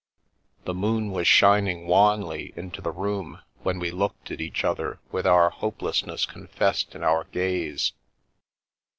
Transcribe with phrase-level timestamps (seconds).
[0.65, 5.27] The moon was shining wanly into the room when we looked at each other with
[5.27, 7.93] our hopelessness confessed in our gaze.